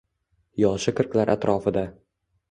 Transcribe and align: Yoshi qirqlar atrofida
Yoshi 0.61 0.93
qirqlar 0.99 1.31
atrofida 1.33 1.83